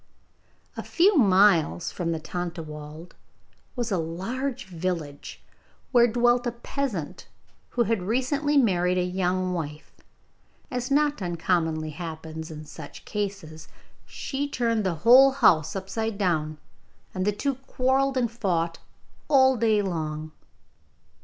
A 0.75 0.81
few 0.81 1.15
miles 1.15 1.91
from 1.91 2.11
the 2.11 2.19
Tontlawald 2.19 3.13
was 3.75 3.91
a 3.91 3.99
large 3.99 4.65
village, 4.65 5.43
where 5.91 6.07
dwelt 6.07 6.47
a 6.47 6.53
peasant 6.53 7.27
who 7.77 7.83
had 7.83 8.01
recently 8.01 8.57
married 8.57 8.97
a 8.97 9.03
young 9.03 9.53
wife. 9.53 9.91
As 10.71 10.89
not 10.89 11.21
uncommonly 11.21 11.91
happens 11.91 12.49
in 12.49 12.65
such 12.65 13.05
cases, 13.05 13.67
she 14.03 14.49
turned 14.49 14.83
the 14.83 14.95
whole 15.05 15.33
house 15.33 15.75
upside 15.75 16.17
down, 16.17 16.57
and 17.13 17.23
the 17.23 17.31
two 17.31 17.53
quarrelled 17.67 18.17
and 18.17 18.31
fought 18.31 18.79
all 19.27 19.55
day 19.55 19.83
long. 19.83 20.31